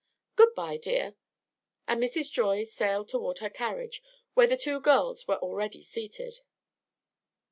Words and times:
Good 0.35 0.55
by, 0.55 0.77
dear." 0.77 1.13
And 1.87 2.01
Mrs. 2.01 2.31
Joy 2.31 2.63
sailed 2.63 3.07
toward 3.07 3.37
her 3.37 3.51
carriage, 3.51 4.01
where 4.33 4.47
the 4.47 4.57
two 4.57 4.79
girls 4.79 5.27
were 5.27 5.37
already 5.37 5.83
seated. 5.83 6.39